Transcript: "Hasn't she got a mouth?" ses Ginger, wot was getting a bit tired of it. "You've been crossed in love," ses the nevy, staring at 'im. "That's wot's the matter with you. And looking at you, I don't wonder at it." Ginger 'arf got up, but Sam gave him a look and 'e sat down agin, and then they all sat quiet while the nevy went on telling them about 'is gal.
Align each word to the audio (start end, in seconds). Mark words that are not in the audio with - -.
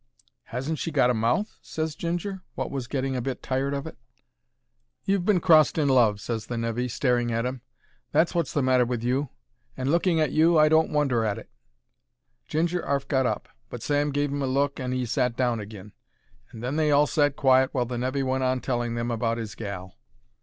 "Hasn't 0.45 0.79
she 0.79 0.89
got 0.89 1.11
a 1.11 1.13
mouth?" 1.13 1.59
ses 1.61 1.93
Ginger, 1.93 2.41
wot 2.55 2.71
was 2.71 2.87
getting 2.87 3.15
a 3.15 3.21
bit 3.21 3.43
tired 3.43 3.75
of 3.75 3.85
it. 3.85 3.99
"You've 5.05 5.27
been 5.27 5.39
crossed 5.39 5.77
in 5.77 5.87
love," 5.87 6.19
ses 6.19 6.47
the 6.47 6.57
nevy, 6.57 6.87
staring 6.87 7.31
at 7.31 7.45
'im. 7.45 7.61
"That's 8.11 8.33
wot's 8.33 8.51
the 8.51 8.63
matter 8.63 8.83
with 8.83 9.03
you. 9.03 9.29
And 9.77 9.91
looking 9.91 10.19
at 10.19 10.31
you, 10.31 10.57
I 10.57 10.69
don't 10.69 10.91
wonder 10.91 11.23
at 11.23 11.37
it." 11.37 11.51
Ginger 12.47 12.83
'arf 12.83 13.07
got 13.07 13.27
up, 13.27 13.47
but 13.69 13.83
Sam 13.83 14.09
gave 14.09 14.31
him 14.31 14.41
a 14.41 14.47
look 14.47 14.79
and 14.79 14.91
'e 14.91 15.05
sat 15.05 15.35
down 15.37 15.61
agin, 15.61 15.91
and 16.49 16.63
then 16.63 16.77
they 16.77 16.89
all 16.89 17.05
sat 17.05 17.35
quiet 17.35 17.71
while 17.71 17.85
the 17.85 17.99
nevy 17.99 18.23
went 18.23 18.43
on 18.43 18.59
telling 18.59 18.95
them 18.95 19.11
about 19.11 19.37
'is 19.37 19.53
gal. 19.53 19.93